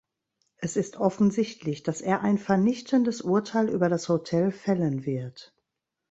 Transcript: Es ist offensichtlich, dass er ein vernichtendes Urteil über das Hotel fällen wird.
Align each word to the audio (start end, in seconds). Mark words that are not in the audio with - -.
Es 0.57 0.77
ist 0.77 0.97
offensichtlich, 0.97 1.83
dass 1.83 2.01
er 2.01 2.21
ein 2.21 2.39
vernichtendes 2.39 3.21
Urteil 3.21 3.69
über 3.69 3.87
das 3.87 4.09
Hotel 4.09 4.51
fällen 4.51 5.05
wird. 5.05 5.53